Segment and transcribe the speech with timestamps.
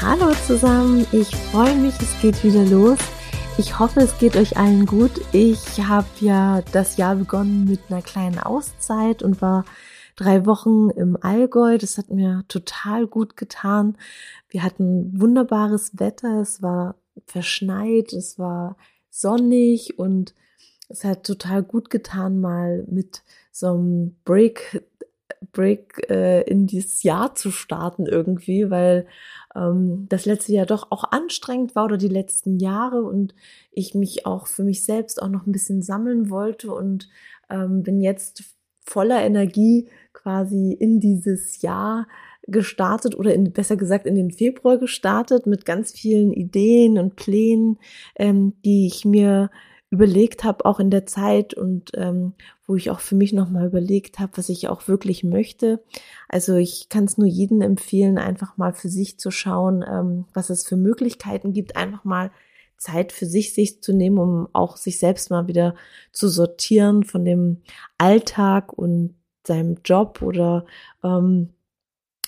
[0.00, 2.98] Hallo zusammen, ich freue mich, es geht wieder los.
[3.58, 5.10] Ich hoffe, es geht euch allen gut.
[5.32, 9.64] Ich habe ja das Jahr begonnen mit einer kleinen Auszeit und war
[10.14, 11.78] drei Wochen im Allgäu.
[11.78, 13.98] Das hat mir total gut getan.
[14.48, 16.94] Wir hatten wunderbares Wetter, es war
[17.26, 18.76] verschneit, es war
[19.10, 20.32] sonnig und
[20.88, 24.84] es hat total gut getan, mal mit so einem Break
[25.52, 29.06] Break äh, in dieses Jahr zu starten irgendwie, weil
[29.54, 33.34] ähm, das letzte Jahr doch auch anstrengend war oder die letzten Jahre und
[33.70, 37.08] ich mich auch für mich selbst auch noch ein bisschen sammeln wollte und
[37.50, 38.44] ähm, bin jetzt
[38.84, 42.06] voller Energie quasi in dieses Jahr
[42.46, 47.78] gestartet oder in, besser gesagt in den Februar gestartet mit ganz vielen Ideen und Plänen,
[48.16, 49.50] ähm, die ich mir
[49.90, 52.34] überlegt habe, auch in der Zeit und ähm,
[52.66, 55.82] wo ich auch für mich nochmal überlegt habe, was ich auch wirklich möchte.
[56.28, 60.50] Also ich kann es nur jedem empfehlen, einfach mal für sich zu schauen, ähm, was
[60.50, 62.30] es für Möglichkeiten gibt, einfach mal
[62.76, 65.74] Zeit für sich sich zu nehmen, um auch sich selbst mal wieder
[66.12, 67.62] zu sortieren von dem
[67.96, 69.14] Alltag und
[69.46, 70.66] seinem Job oder
[71.02, 71.50] ähm,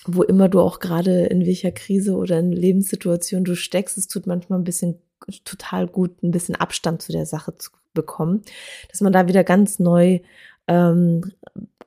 [0.05, 3.97] wo immer du auch gerade in welcher Krise oder in Lebenssituation du steckst.
[3.97, 4.99] Es tut manchmal ein bisschen
[5.43, 8.41] total gut, ein bisschen Abstand zu der Sache zu bekommen,
[8.89, 10.19] dass man da wieder ganz neu
[10.67, 11.33] ähm,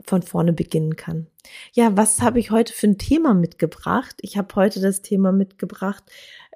[0.04, 1.26] von vorne beginnen kann.
[1.72, 4.16] Ja, was habe ich heute für ein Thema mitgebracht?
[4.20, 6.04] Ich habe heute das Thema mitgebracht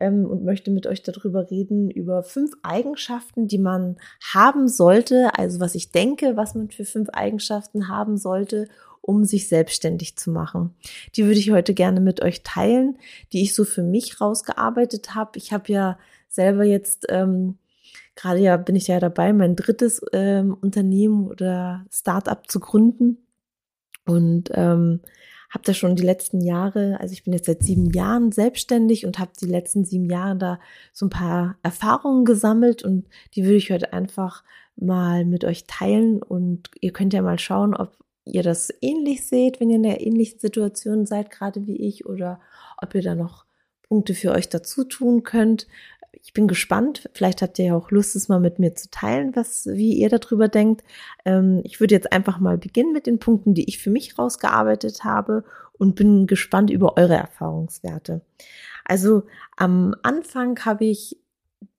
[0.00, 3.96] ähm, und möchte mit euch darüber reden, über fünf Eigenschaften, die man
[4.32, 8.68] haben sollte, also was ich denke, was man für fünf Eigenschaften haben sollte,
[9.00, 10.74] um sich selbstständig zu machen.
[11.16, 12.98] Die würde ich heute gerne mit euch teilen,
[13.32, 15.38] die ich so für mich rausgearbeitet habe.
[15.38, 17.58] Ich habe ja selber jetzt ähm,
[18.18, 23.18] gerade ja bin ich ja dabei, mein drittes ähm, Unternehmen oder Startup zu gründen.
[24.04, 25.00] Und ähm,
[25.50, 29.18] habe da schon die letzten Jahre, also ich bin jetzt seit sieben Jahren selbstständig und
[29.18, 30.60] habe die letzten sieben Jahre da
[30.92, 34.44] so ein paar Erfahrungen gesammelt und die würde ich heute einfach
[34.76, 36.22] mal mit euch teilen.
[36.22, 40.04] Und ihr könnt ja mal schauen, ob ihr das ähnlich seht, wenn ihr in der
[40.04, 42.40] ähnlichen Situation seid, gerade wie ich, oder
[42.78, 43.44] ob ihr da noch
[43.82, 45.66] Punkte für euch dazu tun könnt
[46.12, 47.08] ich bin gespannt.
[47.14, 50.08] Vielleicht habt ihr ja auch Lust, es mal mit mir zu teilen, was, wie ihr
[50.08, 50.82] darüber denkt.
[51.24, 55.04] Ähm, ich würde jetzt einfach mal beginnen mit den Punkten, die ich für mich rausgearbeitet
[55.04, 55.44] habe
[55.78, 58.22] und bin gespannt über eure Erfahrungswerte.
[58.84, 59.24] Also
[59.56, 61.18] am Anfang habe ich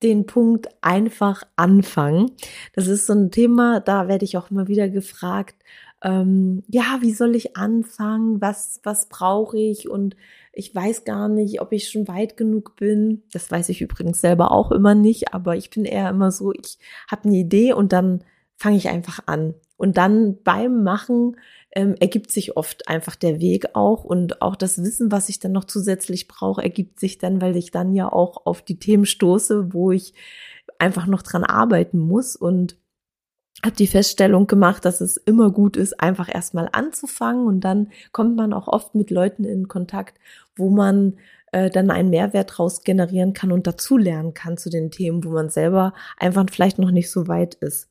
[0.04, 2.32] den Punkt einfach anfangen.
[2.74, 5.56] Das ist so ein Thema, da werde ich auch immer wieder gefragt,
[6.02, 8.42] ähm, ja, wie soll ich anfangen?
[8.42, 9.90] Was, was brauche ich?
[9.90, 10.16] Und
[10.54, 13.24] ich weiß gar nicht, ob ich schon weit genug bin.
[13.32, 16.78] Das weiß ich übrigens selber auch immer nicht, aber ich bin eher immer so, ich
[17.10, 18.24] habe eine Idee und dann
[18.56, 19.56] fange ich einfach an.
[19.78, 21.38] Und dann beim Machen
[21.72, 25.52] ähm, ergibt sich oft einfach der Weg auch und auch das Wissen, was ich dann
[25.52, 29.74] noch zusätzlich brauche, ergibt sich dann, weil ich dann ja auch auf die Themen stoße,
[29.74, 30.14] wo ich
[30.80, 32.78] einfach noch dran arbeiten muss und
[33.64, 38.36] habe die Feststellung gemacht, dass es immer gut ist, einfach erstmal anzufangen und dann kommt
[38.36, 40.18] man auch oft mit Leuten in Kontakt,
[40.56, 41.18] wo man
[41.52, 45.50] äh, dann einen Mehrwert draus generieren kann und dazulernen kann zu den Themen, wo man
[45.50, 47.90] selber einfach vielleicht noch nicht so weit ist.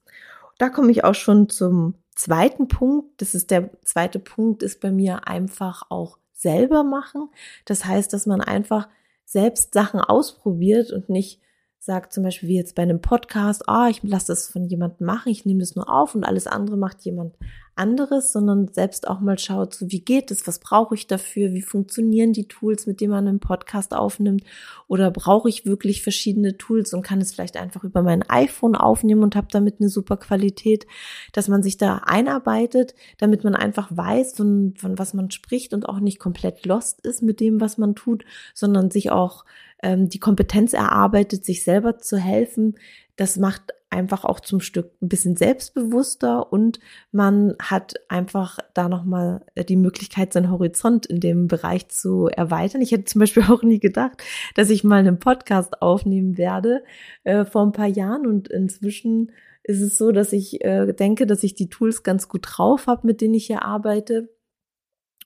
[0.58, 3.20] Da komme ich auch schon zum zweiten Punkt.
[3.20, 7.28] Das ist der zweite Punkt, ist bei mir einfach auch selber machen.
[7.64, 8.88] Das heißt, dass man einfach
[9.24, 11.40] selbst Sachen ausprobiert und nicht
[11.78, 15.06] sagt zum Beispiel wie jetzt bei einem Podcast, ah, oh, ich lasse das von jemandem
[15.06, 17.34] machen, ich nehme das nur auf und alles andere macht jemand
[17.78, 21.62] anderes, sondern selbst auch mal schaut, so wie geht es, was brauche ich dafür, wie
[21.62, 24.42] funktionieren die Tools, mit denen man einen Podcast aufnimmt
[24.86, 29.22] oder brauche ich wirklich verschiedene Tools und kann es vielleicht einfach über mein iPhone aufnehmen
[29.22, 30.86] und habe damit eine super Qualität,
[31.32, 35.88] dass man sich da einarbeitet, damit man einfach weiß, von, von was man spricht und
[35.88, 38.24] auch nicht komplett lost ist mit dem, was man tut,
[38.54, 39.44] sondern sich auch
[39.82, 42.76] ähm, die Kompetenz erarbeitet, sich selber zu helfen.
[43.16, 46.78] Das macht einfach auch zum Stück ein bisschen selbstbewusster und
[47.10, 52.82] man hat einfach da nochmal die Möglichkeit, seinen Horizont in dem Bereich zu erweitern.
[52.82, 54.22] Ich hätte zum Beispiel auch nie gedacht,
[54.54, 56.82] dass ich mal einen Podcast aufnehmen werde
[57.24, 59.32] äh, vor ein paar Jahren und inzwischen
[59.62, 63.06] ist es so, dass ich äh, denke, dass ich die Tools ganz gut drauf habe,
[63.06, 64.30] mit denen ich hier arbeite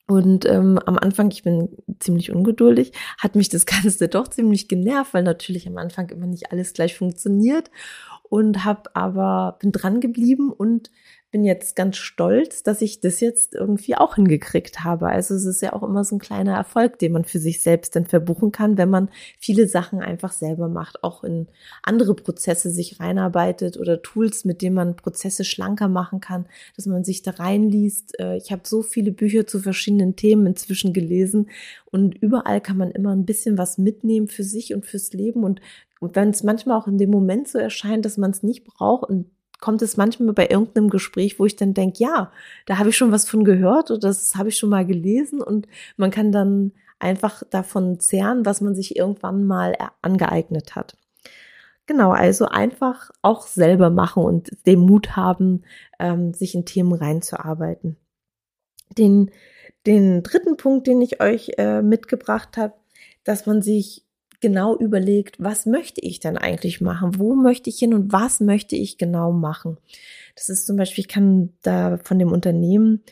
[0.08, 1.69] und ähm, am Anfang, ich bin
[2.00, 6.52] ziemlich ungeduldig, hat mich das Ganze doch ziemlich genervt, weil natürlich am Anfang immer nicht
[6.52, 7.70] alles gleich funktioniert.
[8.28, 10.90] Und habe aber bin dran geblieben und
[11.32, 15.08] bin jetzt ganz stolz, dass ich das jetzt irgendwie auch hingekriegt habe.
[15.08, 17.96] Also es ist ja auch immer so ein kleiner Erfolg, den man für sich selbst
[17.96, 19.08] dann verbuchen kann, wenn man
[19.38, 21.49] viele Sachen einfach selber macht, auch in
[21.82, 26.46] andere Prozesse sich reinarbeitet oder Tools, mit denen man Prozesse schlanker machen kann,
[26.76, 28.20] dass man sich da reinliest.
[28.20, 31.49] Äh, ich habe so viele Bücher zu verschiedenen Themen inzwischen gelesen
[31.90, 35.61] und überall kann man immer ein bisschen was mitnehmen für sich und fürs Leben und
[36.00, 39.08] und wenn es manchmal auch in dem Moment so erscheint, dass man es nicht braucht
[39.08, 39.31] und
[39.62, 42.32] kommt es manchmal bei irgendeinem Gespräch, wo ich dann denke, ja,
[42.67, 45.69] da habe ich schon was von gehört oder das habe ich schon mal gelesen und
[45.97, 50.97] man kann dann einfach davon zehren, was man sich irgendwann mal angeeignet hat.
[51.87, 55.62] Genau, also einfach auch selber machen und den Mut haben,
[56.00, 57.97] ähm, sich in Themen reinzuarbeiten.
[58.99, 59.31] Den,
[59.87, 62.75] den dritten Punkt, den ich euch äh, mitgebracht habe,
[63.25, 64.05] dass man sich
[64.43, 67.19] genau überlegt, was möchte ich denn eigentlich machen?
[67.19, 69.79] Wo möchte ich hin und was möchte ich genau machen?
[70.34, 73.02] Das ist zum Beispiel, ich kann da von dem Unternehmen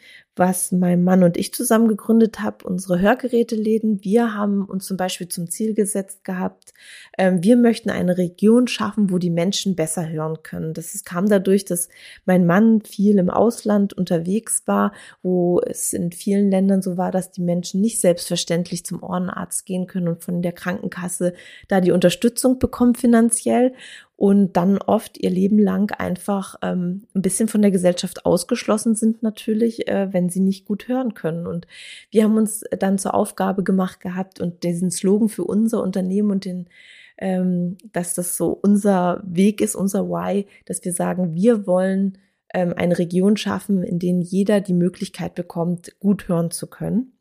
[0.40, 4.02] was mein Mann und ich zusammen gegründet haben, unsere Hörgeräteläden.
[4.02, 6.72] Wir haben uns zum Beispiel zum Ziel gesetzt gehabt,
[7.18, 10.72] ähm, wir möchten eine Region schaffen, wo die Menschen besser hören können.
[10.72, 11.90] Das kam dadurch, dass
[12.24, 17.30] mein Mann viel im Ausland unterwegs war, wo es in vielen Ländern so war, dass
[17.30, 21.34] die Menschen nicht selbstverständlich zum Ohrenarzt gehen können und von der Krankenkasse
[21.68, 23.74] da die Unterstützung bekommen finanziell
[24.20, 29.22] und dann oft ihr Leben lang einfach ähm, ein bisschen von der Gesellschaft ausgeschlossen sind
[29.22, 31.46] natürlich, äh, wenn sie nicht gut hören können.
[31.46, 31.66] Und
[32.10, 36.44] wir haben uns dann zur Aufgabe gemacht gehabt und diesen Slogan für unser Unternehmen und
[36.44, 36.68] den
[37.16, 42.18] ähm, dass das so unser Weg ist, unser Why, dass wir sagen, wir wollen
[42.52, 47.14] ähm, eine Region schaffen, in denen jeder die Möglichkeit bekommt, gut hören zu können.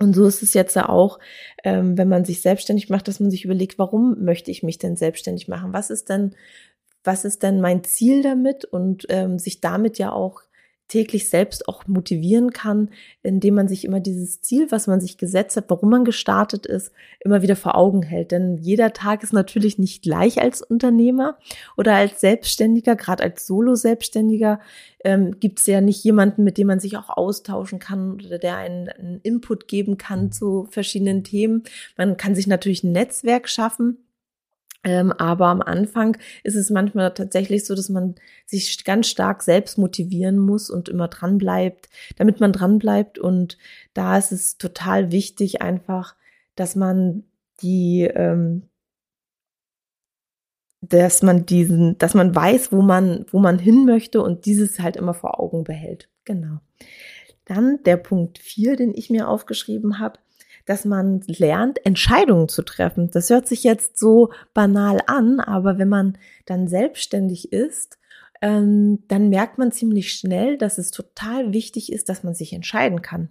[0.00, 1.18] Und so ist es jetzt ja auch,
[1.64, 4.96] ähm, wenn man sich selbstständig macht, dass man sich überlegt, warum möchte ich mich denn
[4.96, 5.72] selbstständig machen?
[5.72, 6.36] Was ist denn,
[7.02, 8.64] was ist denn mein Ziel damit?
[8.64, 10.42] Und ähm, sich damit ja auch
[10.88, 12.90] täglich selbst auch motivieren kann,
[13.22, 16.92] indem man sich immer dieses Ziel, was man sich gesetzt hat, warum man gestartet ist,
[17.20, 18.32] immer wieder vor Augen hält.
[18.32, 21.38] Denn jeder Tag ist natürlich nicht gleich als Unternehmer
[21.76, 24.60] oder als Selbstständiger, gerade als Solo-Selbstständiger
[25.04, 28.56] ähm, gibt es ja nicht jemanden, mit dem man sich auch austauschen kann oder der
[28.56, 31.64] einen, einen Input geben kann zu verschiedenen Themen.
[31.96, 33.98] Man kann sich natürlich ein Netzwerk schaffen
[34.84, 38.14] ähm, aber am Anfang ist es manchmal tatsächlich so, dass man
[38.46, 43.18] sich ganz stark selbst motivieren muss und immer dran bleibt, damit man dran bleibt.
[43.18, 43.58] Und
[43.92, 46.14] da ist es total wichtig einfach,
[46.54, 47.24] dass man
[47.60, 48.68] die, ähm,
[50.80, 54.96] dass man diesen, dass man weiß, wo man, wo man hin möchte und dieses halt
[54.96, 56.08] immer vor Augen behält.
[56.24, 56.60] Genau.
[57.44, 60.20] Dann der Punkt vier, den ich mir aufgeschrieben habe
[60.68, 63.10] dass man lernt, Entscheidungen zu treffen.
[63.10, 67.98] Das hört sich jetzt so banal an, aber wenn man dann selbstständig ist,
[68.40, 73.02] ähm, dann merkt man ziemlich schnell, dass es total wichtig ist, dass man sich entscheiden
[73.02, 73.30] kann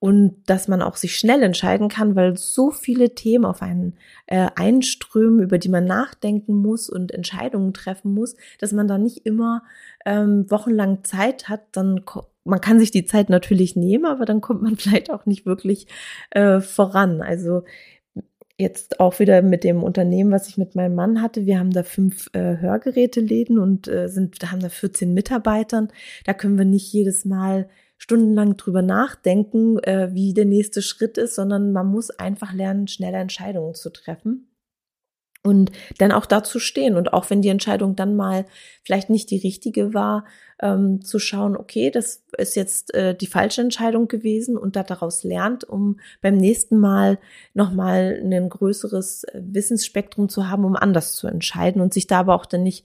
[0.00, 4.48] und dass man auch sich schnell entscheiden kann, weil so viele Themen auf einen äh,
[4.56, 9.62] einströmen, über die man nachdenken muss und Entscheidungen treffen muss, dass man da nicht immer
[10.06, 12.00] ähm, wochenlang Zeit hat, dann
[12.44, 15.86] man kann sich die Zeit natürlich nehmen, aber dann kommt man vielleicht auch nicht wirklich
[16.30, 17.20] äh, voran.
[17.20, 17.64] Also
[18.56, 21.46] jetzt auch wieder mit dem Unternehmen, was ich mit meinem Mann hatte.
[21.46, 25.88] Wir haben da fünf äh, Hörgeräteläden und äh, sind, haben da 14 Mitarbeitern.
[26.24, 27.68] Da können wir nicht jedes Mal
[28.00, 33.18] stundenlang drüber nachdenken, äh, wie der nächste Schritt ist, sondern man muss einfach lernen, schnelle
[33.18, 34.46] Entscheidungen zu treffen.
[35.42, 38.44] Und dann auch dazu stehen und auch wenn die Entscheidung dann mal
[38.82, 40.26] vielleicht nicht die richtige war,
[40.60, 45.64] ähm, zu schauen, okay, das ist jetzt äh, die falsche Entscheidung gewesen und daraus lernt,
[45.64, 47.18] um beim nächsten Mal
[47.54, 52.34] nochmal ein größeres äh, Wissensspektrum zu haben, um anders zu entscheiden und sich da aber
[52.34, 52.84] auch dann nicht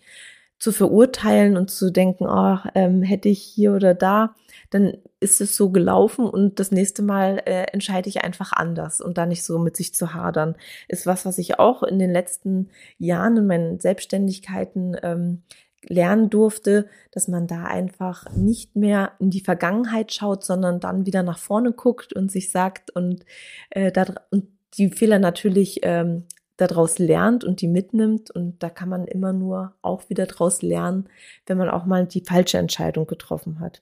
[0.58, 4.36] zu verurteilen und zu denken, oh, ähm, hätte ich hier oder da,
[4.70, 9.18] dann ist es so gelaufen und das nächste Mal äh, entscheide ich einfach anders und
[9.18, 10.56] da nicht so mit sich zu hadern.
[10.88, 15.44] Ist was, was ich auch in den letzten Jahren in meinen Selbstständigkeiten ähm,
[15.88, 21.24] lernen durfte, dass man da einfach nicht mehr in die Vergangenheit schaut, sondern dann wieder
[21.24, 23.26] nach vorne guckt und sich sagt und,
[23.70, 26.26] äh, da, und die Fehler natürlich ähm,
[26.58, 28.32] daraus lernt und die mitnimmt.
[28.32, 31.10] Und da kann man immer nur auch wieder daraus lernen,
[31.46, 33.82] wenn man auch mal die falsche Entscheidung getroffen hat.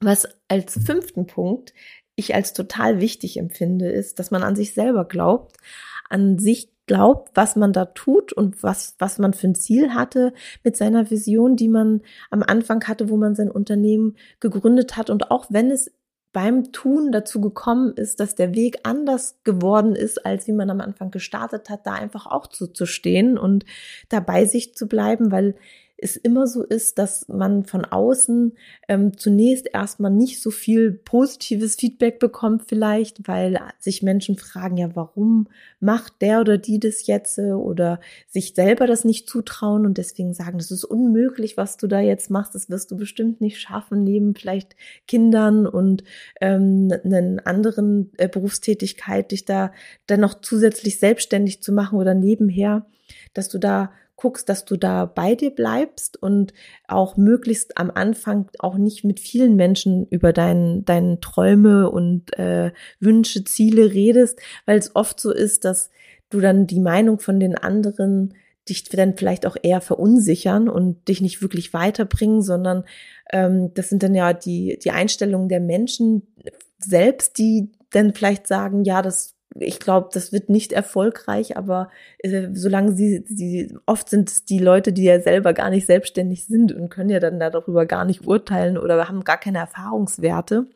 [0.00, 1.72] Was als fünften Punkt
[2.16, 5.56] ich als total wichtig empfinde, ist, dass man an sich selber glaubt,
[6.08, 10.32] an sich glaubt, was man da tut und was, was man für ein Ziel hatte
[10.64, 15.10] mit seiner Vision, die man am Anfang hatte, wo man sein Unternehmen gegründet hat.
[15.10, 15.90] Und auch wenn es
[16.32, 20.80] beim Tun dazu gekommen ist, dass der Weg anders geworden ist, als wie man am
[20.80, 23.64] Anfang gestartet hat, da einfach auch zuzustehen und
[24.10, 25.56] dabei sich zu bleiben, weil
[25.98, 28.52] es immer so ist, dass man von außen
[28.86, 34.94] ähm, zunächst erstmal nicht so viel positives Feedback bekommt vielleicht, weil sich Menschen fragen, ja,
[34.94, 35.48] warum
[35.80, 40.58] macht der oder die das jetzt oder sich selber das nicht zutrauen und deswegen sagen,
[40.58, 44.34] das ist unmöglich, was du da jetzt machst, das wirst du bestimmt nicht schaffen, neben
[44.34, 44.76] vielleicht
[45.08, 46.04] Kindern und
[46.42, 49.72] ähm, einen anderen äh, Berufstätigkeit, dich da
[50.06, 52.86] dann noch zusätzlich selbstständig zu machen oder nebenher,
[53.32, 56.52] dass du da guckst, dass du da bei dir bleibst und
[56.88, 62.72] auch möglichst am Anfang auch nicht mit vielen Menschen über dein, deine Träume und äh,
[62.98, 65.90] Wünsche, Ziele redest, weil es oft so ist, dass
[66.30, 68.34] du dann die Meinung von den anderen
[68.68, 72.84] dich dann vielleicht auch eher verunsichern und dich nicht wirklich weiterbringen, sondern
[73.30, 76.34] ähm, das sind dann ja die, die Einstellungen der Menschen
[76.78, 82.48] selbst, die dann vielleicht sagen, ja, das ich glaube, das wird nicht erfolgreich, aber äh,
[82.52, 86.72] solange sie, sie, oft sind es die Leute, die ja selber gar nicht selbstständig sind
[86.72, 90.66] und können ja dann darüber gar nicht urteilen oder haben gar keine Erfahrungswerte.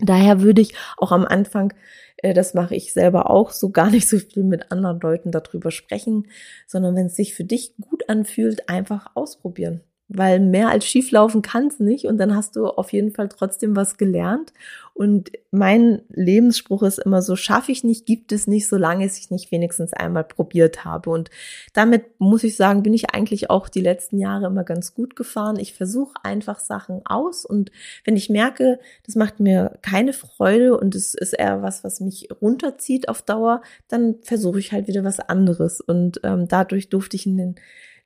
[0.00, 1.74] Daher würde ich auch am Anfang,
[2.18, 5.70] äh, das mache ich selber auch, so gar nicht so viel mit anderen Leuten darüber
[5.70, 6.28] sprechen,
[6.66, 11.68] sondern wenn es sich für dich gut anfühlt, einfach ausprobieren weil mehr als schieflaufen kann
[11.68, 14.52] es nicht und dann hast du auf jeden Fall trotzdem was gelernt.
[14.92, 19.50] Und mein Lebensspruch ist immer so, schaffe ich nicht, gibt es nicht, solange ich nicht
[19.52, 21.10] wenigstens einmal probiert habe.
[21.10, 21.30] Und
[21.72, 25.58] damit muss ich sagen, bin ich eigentlich auch die letzten Jahre immer ganz gut gefahren.
[25.58, 27.70] Ich versuche einfach Sachen aus und
[28.04, 32.28] wenn ich merke, das macht mir keine Freude und es ist eher was, was mich
[32.42, 35.80] runterzieht auf Dauer, dann versuche ich halt wieder was anderes.
[35.80, 37.54] Und ähm, dadurch durfte ich in den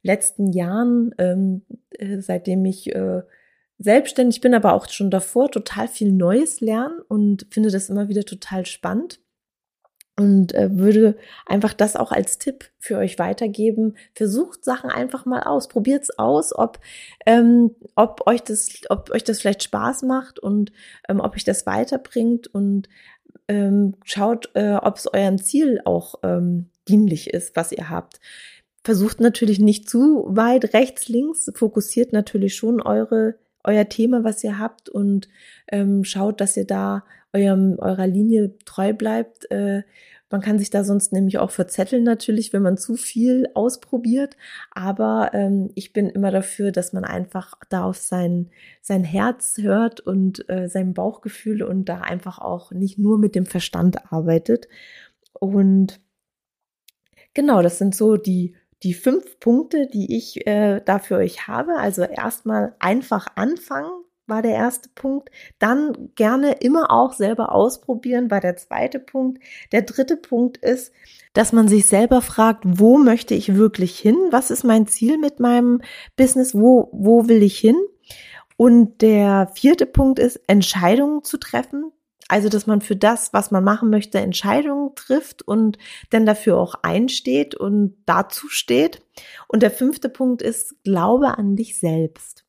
[0.04, 3.22] letzten Jahren, ähm, äh, seitdem ich äh,
[3.78, 8.24] selbstständig bin, aber auch schon davor, total viel Neues lernen und finde das immer wieder
[8.24, 9.20] total spannend.
[10.16, 13.96] Und äh, würde einfach das auch als Tipp für euch weitergeben.
[14.14, 15.66] Versucht Sachen einfach mal aus.
[15.66, 16.78] Probiert's aus, ob,
[17.26, 20.70] ähm, ob euch das, ob euch das vielleicht Spaß macht und
[21.08, 22.88] ähm, ob euch das weiterbringt und
[23.48, 28.20] ähm, schaut, äh, ob es euren Ziel auch ähm, dienlich ist, was ihr habt
[28.84, 34.58] versucht natürlich nicht zu weit rechts, links, fokussiert natürlich schon eure, euer Thema, was ihr
[34.58, 35.28] habt und
[35.72, 39.50] ähm, schaut, dass ihr da eurem, eurer Linie treu bleibt.
[39.50, 39.82] Äh,
[40.30, 44.36] man kann sich da sonst nämlich auch verzetteln natürlich, wenn man zu viel ausprobiert.
[44.72, 48.50] Aber ähm, ich bin immer dafür, dass man einfach da auf sein,
[48.82, 53.46] sein Herz hört und äh, sein Bauchgefühl und da einfach auch nicht nur mit dem
[53.46, 54.68] Verstand arbeitet.
[55.32, 56.00] Und
[57.32, 61.76] genau, das sind so die die fünf Punkte, die ich äh, da für euch habe.
[61.76, 65.30] Also erstmal einfach anfangen war der erste Punkt.
[65.58, 69.42] Dann gerne immer auch selber ausprobieren war der zweite Punkt.
[69.72, 70.92] Der dritte Punkt ist,
[71.34, 74.16] dass man sich selber fragt, wo möchte ich wirklich hin?
[74.30, 75.80] Was ist mein Ziel mit meinem
[76.16, 76.54] Business?
[76.54, 77.76] Wo, wo will ich hin?
[78.56, 81.90] Und der vierte Punkt ist, Entscheidungen zu treffen.
[82.28, 85.78] Also, dass man für das, was man machen möchte, Entscheidungen trifft und
[86.10, 89.02] dann dafür auch einsteht und dazu steht.
[89.48, 92.44] Und der fünfte Punkt ist, glaube an dich selbst.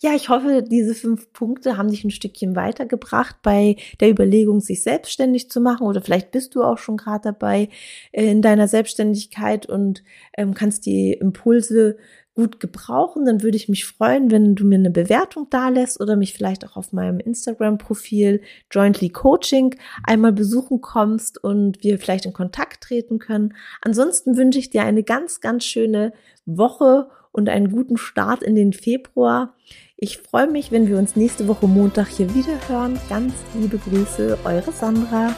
[0.00, 4.82] Ja, ich hoffe, diese fünf Punkte haben dich ein Stückchen weitergebracht bei der Überlegung, sich
[4.82, 5.86] selbstständig zu machen.
[5.86, 7.68] Oder vielleicht bist du auch schon gerade dabei
[8.12, 10.02] äh, in deiner Selbstständigkeit und
[10.36, 11.98] ähm, kannst die Impulse
[12.34, 16.16] gut gebrauchen, dann würde ich mich freuen, wenn du mir eine Bewertung da lässt oder
[16.16, 22.32] mich vielleicht auch auf meinem Instagram-Profil Jointly Coaching einmal besuchen kommst und wir vielleicht in
[22.32, 23.54] Kontakt treten können.
[23.82, 26.12] Ansonsten wünsche ich dir eine ganz, ganz schöne
[26.46, 29.54] Woche und einen guten Start in den Februar.
[29.96, 32.98] Ich freue mich, wenn wir uns nächste Woche Montag hier wieder hören.
[33.08, 35.34] Ganz liebe Grüße, eure Sandra.